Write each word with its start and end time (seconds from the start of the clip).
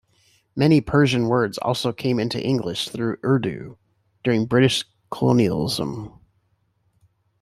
Many 0.55 0.81
Persian 0.81 1.27
words 1.27 1.59
also 1.59 1.93
came 1.93 2.17
into 2.19 2.43
English 2.43 2.89
through 2.89 3.17
Urdu 3.23 3.77
during 4.23 4.47
British 4.47 4.83
colonialism. 5.11 6.19